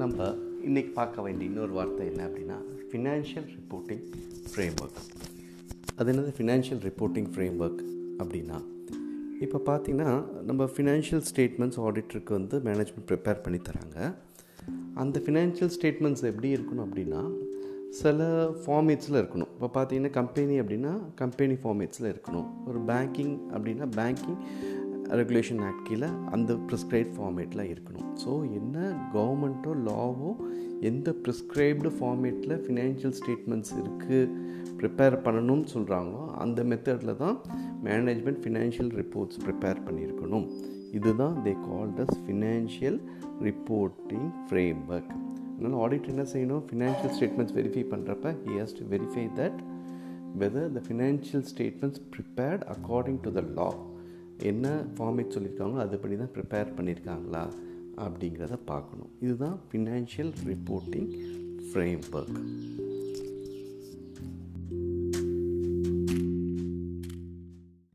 நம்ம 0.00 0.26
இன்றைக்கி 0.66 0.92
பார்க்க 0.92 1.22
வேண்டிய 1.22 1.50
இன்னொரு 1.50 1.72
வார்த்தை 1.72 2.04
என்ன 2.06 2.22
அப்படின்னா 2.26 2.56
ஃபினான்ஷியல் 2.90 3.48
ரிப்போர்ட்டிங் 3.56 4.04
ஃப்ரேம் 4.52 4.76
ஒர்க் 4.82 5.00
அது 5.96 6.12
என்னது? 6.12 6.30
ஃபினான்ஷியல் 6.38 6.80
ரிப்போர்ட்டிங் 6.86 7.28
ஃப்ரேம் 7.34 7.58
ஒர்க் 7.64 7.82
அப்படின்னா 8.22 8.58
இப்போ 9.40 9.58
பார்த்திங்கன்னா 9.66 10.12
நம்ம 10.42 10.64
ஃபினான்ஷியல் 10.64 11.24
ஸ்டேட்மெண்ட்ஸ் 11.30 11.80
ஆடிட்டருக்கு 11.86 12.32
வந்து 12.38 12.58
மேனேஜ்மெண்ட் 12.58 13.06
ப்ரிப்பேர் 13.08 13.42
பண்ணி 13.42 13.60
தராங்க. 13.68 14.14
அந்த 14.94 15.20
ஃபினான்ஷியல் 15.26 15.72
ஸ்டேட்மெண்ட்ஸ் 15.76 16.24
எப்படி 16.30 16.50
இருக்கணும் 16.54 16.86
அப்படின்னா 16.86 17.22
சில 18.00 18.18
ஃபார்மேட்ஸில் 18.64 19.20
இருக்கணும். 19.22 19.50
இப்போ 19.56 19.68
பார்த்தீங்கன்னா 19.76 20.10
கம்பெனி 20.10 20.60
அப்படின்னா 20.60 20.92
கம்பெனி 21.14 21.54
ஃபார்மேட்ஸில் 21.62 22.10
இருக்கணும். 22.12 22.48
ஒரு 22.66 22.80
பேங்கிங் 22.90 23.34
அப்படின்னா 23.56 23.88
பேங்கிங் 23.98 24.38
ரெகுலேஷன் 25.20 25.62
ஆக்ட் 25.68 25.84
கீழே 25.88 26.08
அந்த 26.34 26.52
ப்ரிஸ்கிரைப் 26.68 27.10
ஃபார்மேட்டில் 27.16 27.64
இருக்கணும். 27.72 28.08
ஸோ 28.22 28.32
என்ன 28.58 28.76
கவர்மெண்ட்டோ 29.14 29.72
லாவோ 29.88 30.30
எந்த 30.90 31.08
ப்ரிஸ்கிரைப்டு 31.24 31.90
ஃபார்மேட்டில் 31.96 32.54
ஃபினான்ஷியல் 32.66 33.16
ஸ்டேட்மெண்ட்ஸ் 33.20 33.72
இருக்குது 33.80 34.20
ப்ரிப்பேர் 34.80 35.16
பண்ணணும்னு 35.24 35.66
சொல்கிறாங்களோ 35.74 36.22
அந்த 36.44 36.60
மெத்தடில் 36.70 37.18
தான் 37.22 37.36
மேனேஜ்மெண்ட் 37.88 38.40
ஃபினான்ஷியல் 38.44 38.92
ரிப்போர்ட்ஸ் 39.00 39.40
ப்ரிப்பேர் 39.46 39.82
பண்ணியிருக்கணும். 39.88 40.46
இதுதான் 40.98 41.36
they 41.46 41.52
called 41.66 42.00
as 42.04 42.16
financial 42.26 42.98
reporting 43.48 44.30
framework 44.94 45.12
அதனால் 45.56 45.78
ஆடிட் 45.84 46.10
என்ன 46.12 46.24
செய்யணும்? 46.32 46.62
ஃபினான்ஷியல் 46.68 47.14
ஸ்டேட்மெண்ட்ஸ் 47.16 47.54
வெரிஃபை 47.58 47.84
பண்ணுறப்ப 47.92 48.32
he 48.44 48.52
has 48.60 48.76
to 48.78 48.84
verify 48.94 49.24
that 49.40 49.58
whether 50.42 50.72
the 50.76 50.82
financial 50.88 51.46
statements 51.52 52.02
prepared 52.14 52.64
according 52.74 53.20
to 53.26 53.32
the 53.38 53.42
law 53.58 53.70
என்ன 54.42 54.84
ஃபார்மேட் 54.98 55.34
சொல்லியிருக்காங்களோ 55.34 55.82
அதுபடி 55.84 56.16
தான் 56.16 56.30
ப்ரிப்பேர் 56.34 56.74
பண்ணியிருக்காங்களா 56.76 57.48
அப்படிங்கிறத 57.96 58.58
பார்க்கணும். 58.64 59.10
இதுதான் 59.20 59.60
ஃபினான்ஷியல் 59.72 60.32
ரிப்போர்ட்டிங் 60.46 61.10
ஃப்ரேம் 61.72 62.00
ஒர்க் 62.12 62.38